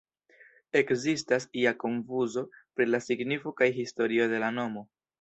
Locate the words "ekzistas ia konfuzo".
0.79-2.45